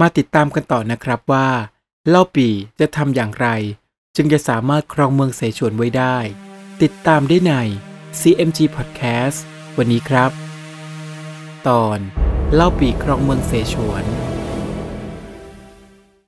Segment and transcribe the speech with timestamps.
[0.00, 1.48] มาติดตามกันต่อนะครับว่า
[2.08, 2.48] เล่าปี
[2.80, 3.48] จะทำอย่างไร
[4.16, 6.16] จึงจะสามารถครองเมืองเสฉวนไว้ได้
[6.82, 7.52] ติดตามได้ใน
[8.20, 9.38] CMG Podcast
[9.76, 10.30] วันนี้ครับ
[11.68, 11.98] ตอน
[12.54, 14.04] เล่าปีครองเมืองเสฉวน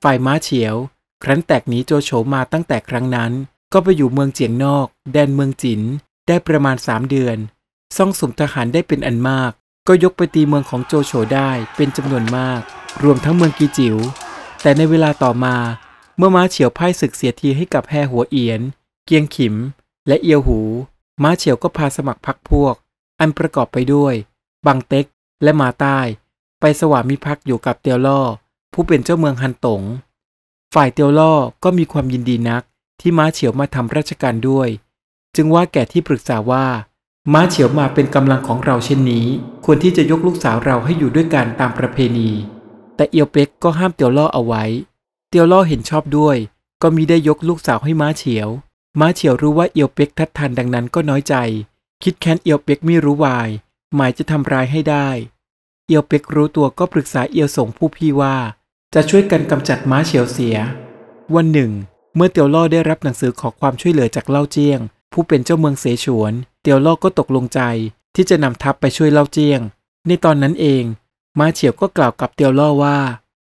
[0.03, 0.75] ฝ่ายม้าเฉียว
[1.23, 3.31] ครั้นแตกหนีโจโฉมาตั้งแต่ครั้งนั้น
[3.73, 5.81] ก็ไปอยู่เมืองเจียงนอก แดนเมืองจิน
[6.27, 7.37] ได้ประมาณสามเดือน
[7.97, 9.51] ซ่องสุมทหารได้เป็นอันมาก
[9.91, 12.61] ก็ยกไปตีเมืองของโจโฉได้เป็นจำนวนมาก
[13.03, 13.97] รวมทั้งเมืองกีจิว๋ว
[14.61, 15.55] แต่ในเวลาต่อมา
[16.17, 18.61] เมื่อม้าเฉียวพ่ายศึกเสียทีให้กับแหหัวเอียน
[19.05, 19.55] เกียงขิม
[20.07, 20.59] และเอียวหู
[21.23, 22.75] ม้าเฉียวก็พาสมัครพักพวก
[23.19, 24.13] อันประกอบไปด้วย
[24.65, 25.05] บังเต็ก
[25.43, 25.99] และมาใต้
[26.59, 28.21] ไปสวามิภักดิ์อยู่กับเตียวล่อ
[28.73, 29.81] ผู้เป็นเจ้าเมืองฮันตง
[30.73, 32.63] ฝ่ายเตียวล่อก็มีความยินดีนัก
[32.99, 34.69] ที่ม้าเฉียวมาทำราชการด้วย
[35.35, 36.65] จึงว่าแก่ที่ปรึกษาว่า
[37.33, 39.25] ม้าเฉียวมาเป็นกำลังของเราเช่นนี้
[39.65, 42.29] ควรที่จะยกลูกสาวเราให้อยู่ด้วยกันตามประเพณี
[42.95, 44.63] แต่เอียวเป็กก็ห้ามเตียวล่อเอาไว้
[45.29, 46.37] เตียวล่อเห็นชอบด้วย
[46.81, 48.49] ก็มิได้ยกลูกสาวให้ม้าเฉียว
[48.99, 51.35] ม้าเฉียวรู้ว่าเอียวเป็กทัดทันดังนั้นก็น้อยใจ
[52.03, 53.49] คิดแค้นเอียวเป็กไม่รู้วาย
[53.95, 55.07] หมายจะทำร้ายให้ได้
[55.87, 58.35] เอียวเป็กรู้ตัวก็ปรึกษาเอียวส่งผู้พี่ว่า
[58.93, 60.57] จะช่วยกันกำจัดม้าเฉียวเสีย
[61.35, 61.71] วันหนึ่ง
[62.15, 64.79] เมื่อเตียวล่อได้รับหนังสือขอความช่วยเหลือจากเล่าเจียง
[65.13, 66.33] ผู้เป็นเจ้าเมืองเสฉวน
[66.71, 67.61] ตียวโล่อก็ตกลงใจ
[68.15, 69.61] ที่จะนำทัพไปช่วยเล่าเจียง
[70.07, 70.83] ในตอนนั้นเอง
[71.39, 72.97] มาเฉียวก็กล่าวกับเตียวโลว่า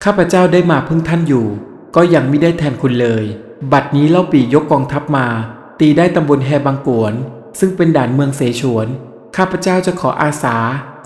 [0.03, 1.47] ข้าพเจ้าได้มาพึ่งท่านอยู่
[1.95, 3.25] ก็ยังไม่ได้แทนคุณเลย
[3.71, 5.27] บัดนี้เล่าปียกกองทัพมา
[5.79, 7.13] ตีได้ตำบลแฮบังกวน
[7.59, 8.87] ซึ่งเป็นด่านเมืองเสฉวน
[9.35, 10.57] ข้าพเจ้าจะขออาสา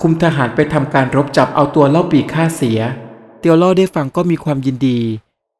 [0.02, 2.80] คุมทหารไปทำการรบจับเอาตัวเล่าปีฆ่าเสีย
[3.40, 5.00] เตียวล่อได้ฟังก็มีความยินดี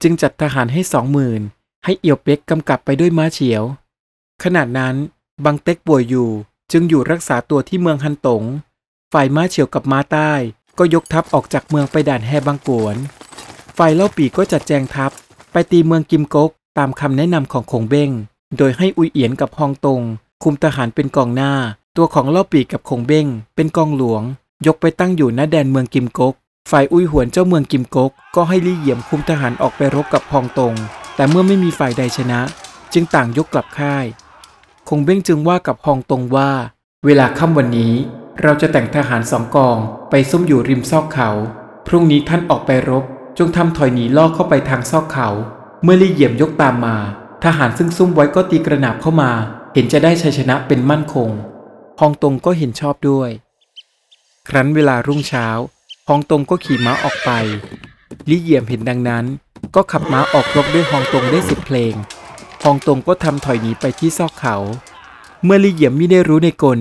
[0.02, 1.42] จึงจัดทหารให้สองหมื่น
[1.84, 3.64] ให้เอียวเป็กกำกับไปด้วยม้าเฉียว
[4.44, 4.96] ขณะนั้น
[5.46, 6.30] บังเต็กป่วยอยู่
[6.72, 8.44] จึงอยู่รักษาตัวที่เมืองฮันตง
[9.14, 10.32] ฝ่ายม้าเฉียวกับม้าใต้
[10.78, 12.96] ก็ยกทัพออกจากเมืองไปด่านแฮบังกวน
[13.78, 15.12] ฝ่ายเล่าปีก็จัดแจงทัพ
[15.52, 18.12] ไปตีเมืองกิมกกตามคำแนะนำของคงเบ้ง
[18.58, 20.02] โดยให้อุยเอียนกับฮองตง
[20.44, 21.54] คุมทหารเป็นกองหน้า
[21.98, 24.22] ตัวของเล่าปีกับคงเบ้ง เป็นกองหลวง
[24.68, 26.34] ยกไปตั้งอยู่ณแดนเมืองกิมกก
[26.72, 30.74] ฝ่ายอุยหวนเจ้าเมืองกิมกก ก็ให้ลี่เหยี่ยมคุมทหารออกไปรบกับฮองตง
[31.16, 32.40] แต่เมื่อไม่มีฝ่ายใดชนะ
[32.94, 34.06] จึงต่างยกกลับค่าย
[34.94, 36.52] คงเบ้งจึงว่ากับฮองตงว่า
[37.06, 37.94] เวลาค่ำวันนี้
[38.42, 39.78] เราจะแต่งทหารสองกอง
[40.10, 41.30] ไปซุ่มอยู่ริมซอกเขา
[41.88, 43.04] พรุ่งนี้ท่านออกไปรบ
[43.38, 45.30] จงทำถอยหนีล่อเข้าไปทางซอกเขา
[45.84, 46.96] เมื่อลี่เหยียมยกตามมา
[47.44, 49.32] ทหารซึ่งซุ่มไว้ก็ตีกระหนาบเข้ามา
[49.74, 51.30] เห็นจะได้ชัยชนะเป็นมั่นคง
[52.00, 53.30] ฮองตงก็เห็นชอบด้วย
[54.50, 55.48] ครั้นเวลารุ่งเช้า
[56.08, 57.32] ฮองตงก็ขี่ม้าออกไป
[58.30, 59.26] ลี่เหยียมเห็นดังนั้น
[59.76, 61.96] ก็ขับม้าออกรบด้วยฮองตงได้สิบเพลง
[62.64, 64.56] ฮองตงก็ทำถอยหนีไปที่ซอกเขา
[65.44, 66.80] เมื่อลี่เหยียมไม่ได้รู้ในกล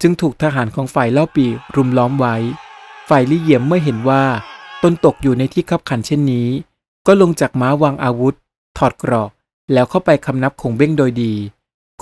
[0.00, 2.36] จึงถูกทหารของฝ่ายเล่าปีรุมล้อมไว้
[3.08, 4.24] ฝ่ายลี่เหยียมเมื่อเห็นว่า
[4.82, 6.48] ตนตกอยู่ในที่คับขันเช่นนี้
[7.06, 8.34] ก็ลงจากม้าวางอาวุธ
[8.78, 9.30] ถอดกรอก
[9.72, 11.34] แล้วเข้าไปคำนับคงเบ้งโดยดี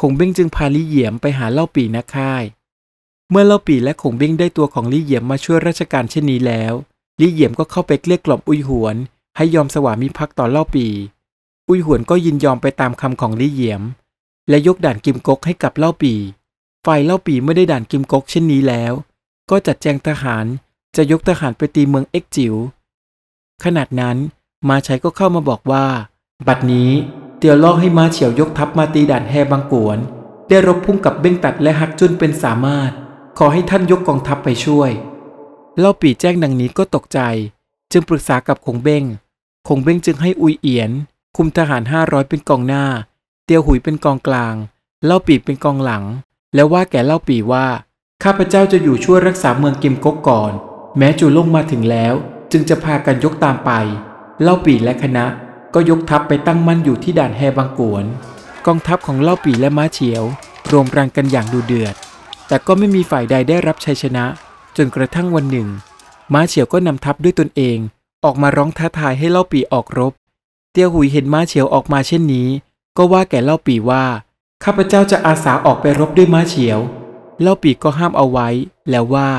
[0.00, 2.44] คงเบ้งจึงพาลี่เหยียมไปหาเล่าปีนักค่าย
[3.31, 6.72] เมื่อเล่าปีและคงเบ้งได้ตัวของลี่เหยียมมาช่วยราชการเช่นนี้แล้ว
[7.20, 8.97] ลี่เหยียมก็เข้าไปเกลี้ยกล่อมอุยหวน
[9.37, 10.87] ให้ยอมสวามิภักดิ์ต่อเล่าปี
[11.70, 13.82] อุยหวนก็ยินยอมไปตามคำของลี่เหยียม
[14.48, 16.14] และยกด่านกิมกกให้กับเล่าปี
[16.86, 18.92] ฝ่ายเล่าปีเมื่อได้ด่านกิมกกเช่นนี้แล้ว
[19.50, 20.44] ก็จัดแจงทหาร
[20.97, 22.54] จะยกทหารไปตีเมืองเอ็กจิว๋ว
[23.64, 24.16] ขนาดนั้น
[24.69, 25.86] มาชัยก็เข้ามาบอกว่า
[26.47, 26.91] บัดนี้
[27.38, 29.98] เตียวล่อให้มาเฉียวยกทัพมาตีด่านแฮบางกวน
[30.48, 32.91] ได้รบพุ่งกับเบ้งตัดและฮักจุนเป็นสามารถ
[33.38, 34.91] ขอให้ท่านยกกองทัพไปช่วย
[35.78, 37.20] เล่าปีแจ้งดังนี้ก็ตกใจ
[37.92, 39.04] จึงปรึกษากับคงเบ้ง
[39.69, 40.91] คงเบ้งจึงให้อุยเอียน
[41.37, 42.85] คุมทหารห้าร้อยเป็นกองหน้า
[43.44, 44.55] เตียวหุยเป็นกองกลาง
[45.05, 46.05] เล่าปีเป็นกองหลัง
[46.55, 47.67] แล้วว่าแก่เล่าปีว่า
[48.25, 50.53] ข้าพเจ้าจะอยู่ช่วยรักษาเมืองกิมกกก่อน
[50.99, 52.15] แม้จูลงมาถึงแล้ว
[52.53, 53.71] จึงจะพากันยกตามไป
[54.43, 55.27] เล่าปีและคณะ
[55.75, 58.05] ก็ยกทัพไปตั้งมั่นอยู่ที่ด่านแฮบางกวน
[58.67, 60.23] กองทัพของเล่าปีและม้าเฉียว
[60.71, 61.94] รวมรังกันอย่างดูเดือด
[62.49, 64.25] แต่ก็ไม่มีฝ่ายใดได้รับชัยชนะ
[64.76, 65.69] จนกระทั่งวันหนึ่ง
[66.33, 67.79] ม้าเฉียวก็นำทัพด้วยตนเอง
[68.25, 70.12] ออกมาร้องท้าทายให้เล่าปีออกรบ
[70.72, 72.49] เตียวหุยเห็นม้าเฉียวออกมาเช่นนี้
[72.96, 74.05] ก็ว่าแก่เล่าปีว่า
[74.64, 76.78] ข้าพเจ้าจะอาสาออกไปรบด้วยม้าเฉียว
[77.43, 78.49] เล่าปีก็ห้ามเอาไว้
[78.90, 79.31] แล้วว่า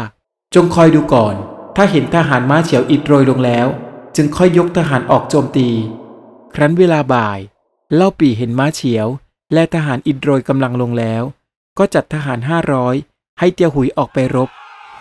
[0.56, 1.36] จงคอยดูก่อน
[1.75, 3.68] ถ้าเห็นทหารม้าเฉียวอิดโรยลงแล้ว
[4.16, 5.69] จึงค่อยยกทหารออกโจมตี
[6.56, 7.39] ครั้นเวลาบ่าย
[7.95, 9.07] เล่าปีเห็นม้าเฉียว
[9.54, 11.24] และทหารอิดโรยกำลังลงแล้ว
[11.77, 12.95] ก็จัดทหารห้าร้อย
[13.39, 14.50] ให้เตียวหุยออกไปรบ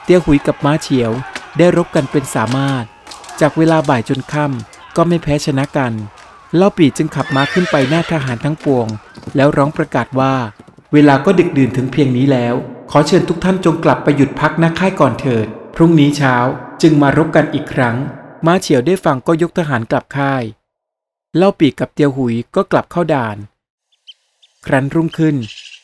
[0.05, 1.11] เตียวหุยกับม้าเฉียว
[1.59, 2.85] ได้รบกันเป็นสามารถ
[3.41, 5.93] จากเวลาบ่ายจนค่ำก็ไม่แพ้ชนะกัน
[6.56, 8.87] เล่าปีจึงขับม้าขึ้นไปหน้าทหารทั้งปวง
[9.37, 10.35] แล้วร้องประกาศว่า
[10.93, 12.55] เวลาก็ดึกดื่นถึงเพียงนี้แล้ว
[12.91, 16.35] ขอเชิญทุกท่านจงกลับไปหยุดพักณค่ายก่อนเถิด พรุ่งนี้เช้า
[16.82, 17.97] จึงมารบกันอีกครั้ง
[18.47, 20.43] ม้าเฉียวได้ฟังก็ยกทหารกลับค่าย
[21.37, 23.37] เล่าปีกับเตียวหุยก็กลับเข้าด่าน
[24.67, 25.37] ครั้นรุ่งขึ้น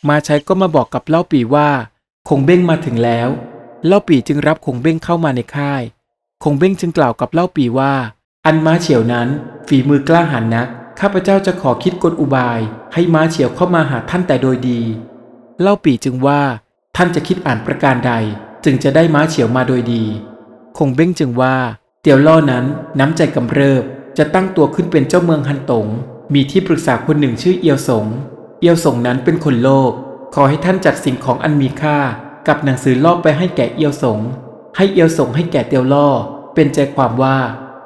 [0.08, 1.68] มาใชัยก็มาบอกกับเล่าปีว่า
[2.28, 3.28] คงเบ้งมาถึงแล้ว
[3.86, 5.82] เล่าปีจึงรับคงเบ้งเข้ามาในค่าย
[6.42, 7.94] คงเบ้งจึงกล่าวกับเล่าปีว่า
[8.46, 9.28] อันม้าเฉียวนั้น
[9.68, 10.68] ฝีมือกล้าหาญนัก
[11.00, 12.60] ข้าพเจ้าจะขอคิดกลอุบาย
[12.92, 14.80] ให้ม้าเฉียวเข้ามาหาท่านแต่โดยดี
[15.60, 16.40] เล่าปีจึงว่า
[16.96, 18.12] ท่านจะคิดอ่านประการใด
[18.64, 20.04] จึงจะได้ม้าเฉียวมาโดยดี
[20.78, 21.56] คงเบ้งจึงว่า
[22.02, 22.64] เตียวล่อนั้น
[22.98, 23.82] น้ำใจกำเริบ
[24.18, 25.86] จะตั้งตัวขึ้นเป็นเจ้าเมืองฮันตง
[26.34, 28.06] มีที่ปรึกษาคนหนึ่งชื่อเอียวสง
[28.60, 29.92] เอียวสงนั้นเป็นคนโลภ
[30.34, 31.98] ขอให้ท่านจัดสิ่งของอันมีค่า
[32.48, 34.20] กับหนังสือล่อไปให้แก่เอียวสง
[34.76, 36.08] ให้เอียวสงให้แก่เตียวล่อ
[36.54, 37.38] เป็นใจความว่า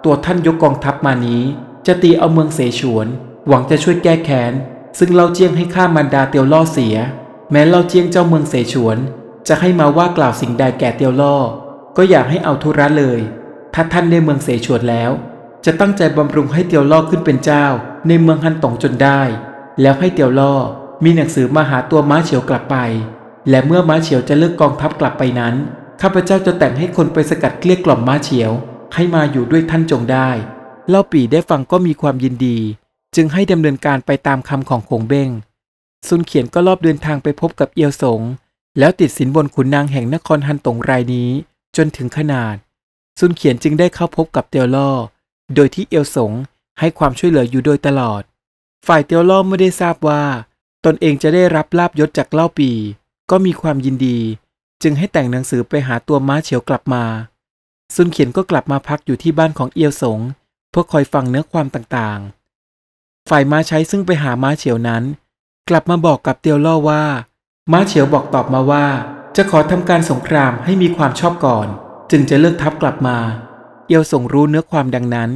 [0.05, 1.43] ตัวท่านยกกองทัพมานี้
[1.87, 3.07] จะตีเอาเมืองเสฉวน
[3.49, 4.53] หวังจะช่วยแก้แค้น
[4.99, 6.97] ซึ่งเล่าเจียงให้ฆ่ามันดาเตียวล่อเสีย
[7.51, 8.97] แม้เล่าเจียงเจ้าเมืองเสฉวน
[9.49, 11.37] จะให้มาว่ากล่าวสิ่งใดแก่เตียวล่อ
[11.97, 13.21] ก็อยากให้เอาธุระเลย
[13.75, 15.11] ถ้าท่านได้เมืองเสฉวนแล้ว
[15.65, 17.65] จะตั้งใจบำรุงให้เตียวล่อขึ้นเป็นเจ้า
[18.09, 19.21] ในเมืองฮันตงจนได้
[19.81, 20.55] แล้วให้เตียวล่อ
[21.05, 22.77] มีหนังสือมาหาตัวม้าเฉียวกลับไป
[23.49, 25.55] และเมื่อม้าเฉียวจะเลิกกองทัพกลับไปนั้น
[26.01, 28.53] ข้าพเจ้าจะแต่งให้คนไปสกัดเกลี้ยกล่อมม้าเฉียว
[28.95, 30.29] ให้มาอยู่ด้วยท่านจงได้
[30.89, 32.59] เล่าปี่ได้ฟังก็มีความยินดี
[33.15, 35.31] จึงให้ดำเนินการไปตามคำของคงเบ้ง
[36.09, 38.21] ซุนเขียนก็รอบเดินทางไปพบกับเอียวสง
[38.79, 41.31] แล้วติดสินบนขุนนางแห่งนครฮันตงรายนี้
[41.77, 42.55] จนถึงขนาด
[43.19, 44.91] ซุนเขียนจึงได้เข้าพบกับเตียวล่อ
[45.55, 46.33] โดยที่เอียวสง
[46.79, 48.23] ให้ความช่วยเหลืออยู่โดยตลอด
[48.87, 50.23] ฝ่ายเตียวล่อไม่ได้ทราบว่า
[50.85, 52.71] ตนเองจะได้รับลาบยศจากเล่าปี
[53.31, 54.19] ก็มีความยินดี
[54.83, 57.05] จึงให้แต่งหนังสือไปหาตัวม้าเฉียวกลับมา
[57.95, 60.19] ซุนเขียนก็กลับมาพักอยู่ที่บ้านของเอียวสง
[60.71, 65.03] เพื่อคอยฟังเนื้อความต่างๆ ฝ่ายม้าใช้ซึ่งไปหาม้าเฉียวนั้น
[65.69, 67.03] กลับมาบอกกับเตียวล่อว่า
[67.73, 68.87] ม้าเฉียวบอกตอบมาว่า
[69.37, 71.67] จะขอทำการสงครามให้มีความชอบก่อน
[72.11, 73.19] จึงจะเลิกทัพกลับมา
[73.87, 75.31] เอียวสงรู้เนื้อความดังนั้น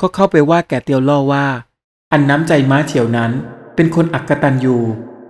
[0.00, 1.46] ก็เข้าไปว่าแก่เตียวล่อว่า
[2.12, 3.30] อันน้ำใจม้าเฉียวนั้น
[3.74, 4.76] เป็นคนอักตันยู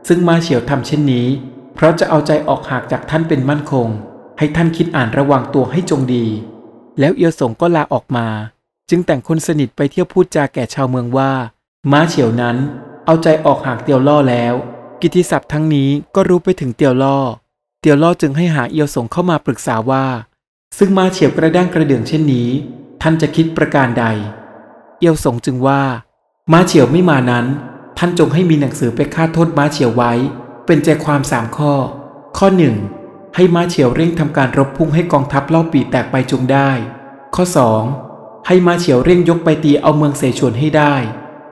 [0.08, 1.26] ซึ่งม้าเฉียวทำเช่นนี้
[1.74, 3.88] เพราะจะเอาใจออกหากจากท่านเป็นมั่นคง
[4.38, 6.26] ให้ท่านคิดอ่านระวังตัวให้จงดี
[6.98, 8.26] แล้วเอียวสงก็ลาออกมา
[8.90, 11.32] จึงแต่งคนสนิทไปเที่ยวพูดจาแก่ชาวเมืองว่า
[11.90, 12.56] ม้าเฉียวนั้น
[13.06, 14.54] เอาใจออกหากเตียวล่อแล้ว
[15.00, 17.18] กิติศัพท์ทั้งนี้ก็รู้ไปถึงเตียวล่อ
[17.80, 20.04] เตียวล่อจึงให้หาเอียวสงเข้ามาปรึกษาว่า
[20.78, 22.48] ซึ่งม้าเฉียวกระด้างกระเดื่องเช่นนี้
[23.02, 24.04] ท่านจะคิดประการใด
[24.98, 25.82] เอียวสงจึงว่า
[26.52, 27.46] ม้าเฉียวไม่มานั้น
[27.98, 30.12] ท่านจงให้มีหนังสือไปฆ่าโทษม้าเฉียวไว้
[30.66, 31.72] เป็นใจความสามข้อ
[32.38, 32.74] ข้อหนึ่ง
[33.36, 36.70] ให้ม้าเฉียวเร่งทำการรบพุ่งให้กองทัพเล่าปีแตกไปจงได้
[37.34, 37.44] ข้อ
[37.94, 38.46] 2.
[38.46, 40.94] ให้ม้าเฉียวเร่งยกไปตีเอาเมืองเสฉวนให้ได้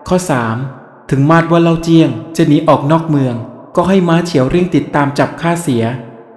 [0.08, 0.16] ข้อ
[0.62, 1.10] 3.
[1.10, 3.34] ถึงมาดว่าเล่าเจียง จะหนีออกนอกเมือง
[3.76, 5.84] ก็ให้ม้าเฉียวเร่งติดตามจับฆ่าเสีย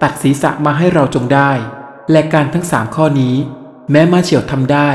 [0.02, 1.50] ตัดศีรษะมาให้เราจงได้
[2.10, 3.34] และการทั้งสามข้อนี้
[3.90, 4.90] แม้ม้าเฉียวทำได้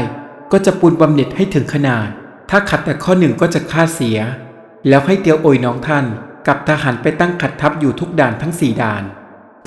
[0.51, 2.07] ก็จะปูนบำเหน็จให้ถึงขนาด
[2.50, 4.18] ถ้าขัดแต่ข้อหนึ่งก็จะฆ่าเสีย
[4.88, 6.06] แล้วให้เตียวโอยน้องท่าน
[6.48, 9.03] กับทหารไปตั้งขัดทัพอยู่ทุกด่านทั้งสี่ด่าน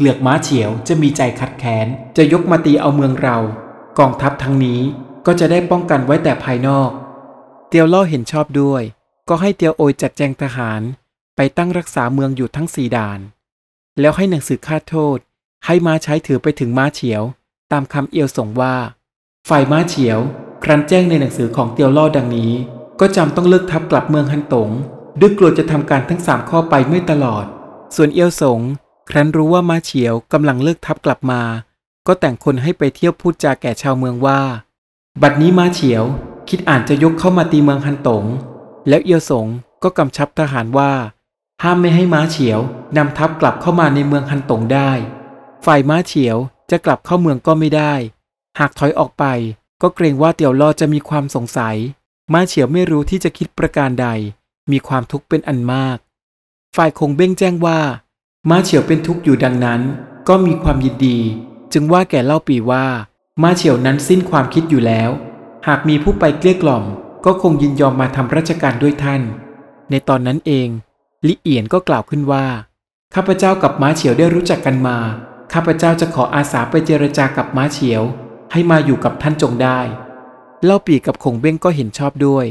[0.05, 3.39] ลือกม้าเฉียวจะมีใจขัดแค้นจะยกมาตีเอาเมืองเรา
[3.99, 4.81] กองทัพทั้งนี้
[5.27, 6.91] ก็จะได้ป้องกันไว้แต่ภายนอก
[7.69, 8.83] เตียวล่อเห็นชอบด้วย
[9.29, 10.83] ก็ให้เตียวโอยจัดแจงทหาร
[11.37, 13.21] ไปตั้งรักษาเมืองอยู่ทั้งสี่ด่าน
[14.01, 15.19] แล้วให้หนังสือฆ่าโทษ
[15.67, 17.23] ให้ม้าใช้ถือไปถึงม้าเฉียว
[17.73, 18.75] ตามคำเอียวส่งว่า
[19.49, 20.19] ฝ่ายม้าเฉียว
[20.65, 22.53] ครั้นแจ้งในหนังสือของเตียวล่อดังนี้
[23.01, 24.71] ก็จำต้องเลิกทัพกลับเมืองฮันตง
[25.21, 27.45] ด้วยกลัวจะทำการทั้งสามข้อไปไม่ตลอด
[27.97, 28.61] ส่วนเอียวสง
[29.09, 31.43] ครั้นรู้ว่าม้าเฉียวกำลังเลิกทัพกลับมา
[32.07, 34.41] ก็แต่งคนให้ไปเที่ยวพูดจาแก่ชาวเมืองว่า
[35.23, 36.05] บัดนี้ม้าเฉียว
[36.49, 38.25] คิดอ่านจะยกเข้ามาตีเมืองฮันตง
[38.89, 39.47] แล้วเอียวสง
[39.83, 40.93] ก็กำชับทหารว่า
[41.63, 42.61] ห้ามไม่ให้ม้าเฉียว
[42.97, 44.91] นำทัพกลับเข้ามาในเมืองฮันตงได้
[45.65, 46.37] ฝ่ายม้าเฉียว
[46.71, 47.95] จะกลับเข้าเมืองก็ไม่ได้
[48.59, 49.25] หากถอยออกไป
[49.83, 51.77] ก็เกรงว่าเตียวล่อจะมีความสงสัย
[52.33, 54.09] ม้าเฉียวไม่รู้ที่จะคิดประการใด
[54.71, 55.99] มีความทุกข์เป็นอันมาก
[56.77, 57.81] ฝ่ายคงเบ้งแจ้งว่า
[58.51, 59.81] ม้าเฉียวเป็นทุกข์อยู่ดังนั้น
[60.29, 61.19] ก็มีความยินดี
[61.73, 62.87] จึงว่าแก่เล่าปีว่า
[63.43, 65.11] ม้าเฉียวนั้นสิ้นความคิดอยู่แล้ว
[65.67, 66.85] หากมีผู้ไปเกลี้ยกล่อม
[67.25, 69.23] ก็คงยินยอมมาทำราชการด้วยท่าน
[69.91, 70.69] ในตอนนั้นเอง
[71.27, 72.47] ลิเอียนก็กล่าวขึ้นว่า
[73.15, 74.99] ข้าพเจ้ากับม้าเฉียวได้รู้จักกันมา
[75.53, 78.03] ข้าพเจ้าจะขออาสาไปเจรจากับม้าเฉียว
[78.53, 79.81] ให้มาอยู่กับท่านจงได้
[80.65, 82.47] เล่าปีกับคงเบ้งก็เห็นชอบด้วย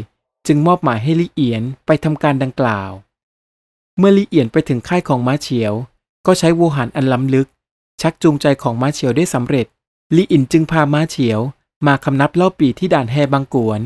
[0.47, 2.91] จึงมอบหมายให้ลี่เอียนไปทำการดังกล่าว
[4.03, 5.73] เมื่อลีเอียนไปถึงค่ายของม้าเฉียว
[6.25, 7.47] ก็ใช้โวหารอันล้ำลึก
[8.01, 9.65] ชักจูงใจของม้าเฉียวได้สำเร็จ
[10.15, 11.39] ลีอินจึงพาม้าเฉียว
[11.87, 13.81] มาคำนับเล่าปีที่ด่านแฮบางกวน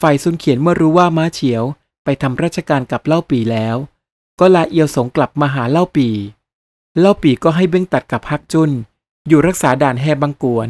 [0.00, 1.62] ฝ่ายซุนเขียนเมื่อรู้ว่าม้าเฉียว
[2.04, 3.76] ไปทำราชการกับเล่าปีแล้ว
[4.40, 6.08] ก็ลาเอียวสงกลับมาหาเล่าปี
[6.98, 8.70] เล่าปีก็ให้เบ้งตัดกับฮักจุน
[9.28, 10.68] อยู่รักษาด่านแฮบางกวน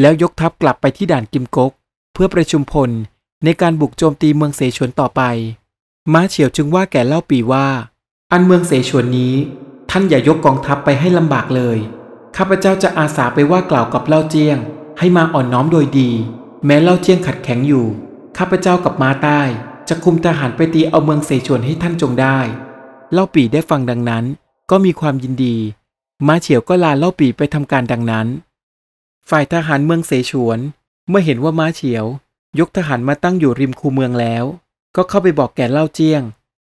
[0.00, 1.72] แล้วยกทัพกลับไปที่ด่านกิมกก
[2.12, 2.90] เพื่อประชุมพล
[3.44, 5.22] ในการบุกโจมตีเมืองเสฉวนต่อไป
[6.12, 7.66] ม้าเฉียวจึงว่าแก่เล่าปีว่า
[8.36, 9.34] อันเมืองเสฉวนนี้
[9.90, 11.78] ท่านอย่ายกกองทัพไปให้ลำบากเลย
[12.36, 14.58] ข้าพเจ้าจะอาสาไปว่ากล่าวกับเล่าเจียง
[14.98, 16.10] ให้มาอ่อนน้อมโดยดี
[16.66, 17.86] แม้เล่าเจียงขัดแข็งอยู่
[18.38, 19.40] ข้าพเจ้ากับมาใต้
[19.88, 22.38] จะคุมทหารไปตีเอาเมืองเสฉวนให้ท่านจงได้
[23.12, 24.24] เล่าปีได้ฟังดังนั้น
[24.70, 25.56] ก็มีความยินดี
[26.26, 28.26] ม้าเฉียวก็ลาเล่าปีไปทำการดังนั้น
[29.30, 30.58] ฝ่ายทหารเมืองเสฉวน
[31.08, 32.04] เมื่อเห็นว่าม้าเฉียว
[32.58, 34.44] ยกทหารมาตั้งอยู่ริมคูเมืองแล้ว
[34.96, 36.22] ก็เข้าไปบอกแก่เล่าเจียง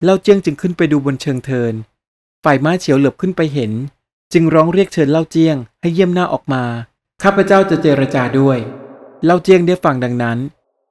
[0.03, 1.73] เล่าเจียงจึงขึ้นไปดูบนเชิงเทิน
[2.43, 3.71] ฝ่ายม้าเฉียวเหลือบขึ้นไปเห็น
[4.33, 6.63] จึงร้องเรียกเชิญเล่าเจียงให้เยี่ยมหน้าออกมา
[7.23, 8.57] ข้าพเจ้าจะเจรจาด้วย
[9.25, 10.37] เล่าเจียงได้ฟังดังนั้น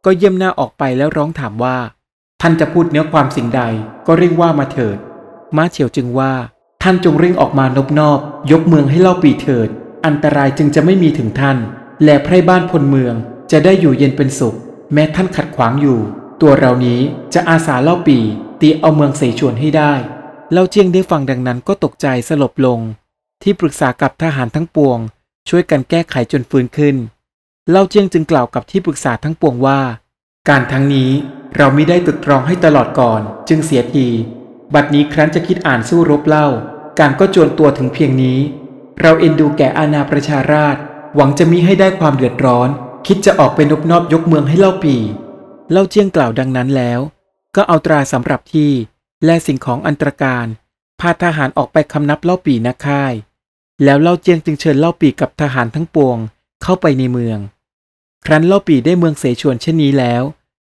[0.04, 1.76] ก็เยี่ยมหน้าออกไปแล้วร้องถามว่า
[2.40, 3.62] ท่านจะพูดเนื้อความสิ่งใด
[4.06, 4.98] ก็เร่งว่ามาเถิด
[5.56, 6.32] ม้าเฉียวจึงว่า
[6.82, 8.20] ท่านจงเร่งออกมานบนอบ
[8.52, 9.68] ยกเมืองให้เล่าปีเถิด
[10.06, 11.58] อันตรายจึงจะไม่มีถึงท่าน
[12.04, 13.14] และไพร่บ้านพลเมือง
[13.52, 14.56] จะได้อยู่เย็นเป็นสุข
[14.92, 15.98] แม้ท่านขัดขวางอยู่
[16.42, 17.00] ตัวเรานี้
[17.34, 18.18] จะอาสาเล่าปี
[18.66, 19.92] ตีเอาเมืองเสฉวนให้ได้
[20.52, 22.80] เล่าเจียงได้ฟังดังนั้นก็ตกใจสลบลง
[23.42, 24.98] ที่ปรึกษากับทหารทั้งปวง
[25.48, 26.96] ช่วยกันแก้ไขจนฟื้นขึ้น
[27.70, 29.80] เล่าเจียงจึงกล่าวกับที่ปรึกษาทั้งปวงว่า
[30.48, 31.10] การทั้งนี้
[31.56, 34.06] เราไม่ได้ตรึกตรองให้ตลอดก่อน จึงเสียที
[34.74, 36.48] บัดนี้ครั้นจะคิดอ่านสู้รบเล่า
[36.98, 38.38] การก็จวนตัวถึงเพียงนี้
[39.00, 40.76] เราเอ็นดูแก่อาณาประชาราช
[41.16, 42.68] หวังจะมิให้ได้ความเดือดร้อน
[43.06, 44.96] คิดจะออกไปนบนอบยกเมืองให้เล่าปี
[45.72, 47.02] เล่าเจียงกล่าวดังนั้นแล้ว
[47.56, 48.72] ก็เอาตราสำหรับที่
[49.24, 50.46] และสิ่งของอันตรการ
[51.00, 53.14] พาทหารออกไปคำนับเล่าปีนาค่าย
[53.84, 56.18] แล้วเล่าเจียงจึงเชิญเล่าปีกับทหารทั้งปวง
[56.62, 57.38] เข้าไปในเมือง
[58.26, 60.22] ครั้นเล่าปีได้เมืองเสฉวนเช่นนี้แล้ว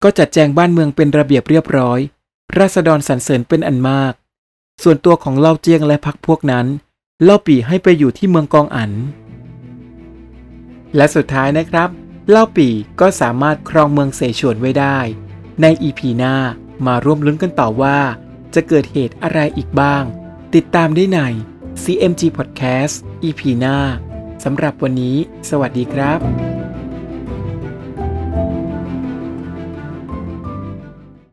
[0.03, 1.99] ก็จัดแจงบ้านเมืองเป็นระเบียบเรียบร้อย
[2.57, 4.13] ราษฎรสรรเสริญเป็นอันมาก
[4.83, 6.65] ส่วนตัวของเล่าเจียงและพักพวกนั้น
[7.23, 8.91] เล่าปีให้ไปอยู่ที่เมืองกองอัน
[10.95, 11.89] และสุดท้ายนะครับ
[12.29, 12.67] เล่าปี
[12.99, 14.97] ก็สามารถครองเมืองเสฉวนไว้ได้
[15.61, 16.35] ในอีพีหน้า
[16.87, 17.97] มาร่วมลุ้นกันต่อว่า
[18.55, 20.03] จะเกิดเหตุอะไรอีกบ้าง
[20.55, 21.19] ติดตามได้ใน
[21.83, 23.77] CMG Podcast EP หน้า
[24.43, 25.17] สำหรับวันนี้
[25.49, 26.52] สวัสดีครับ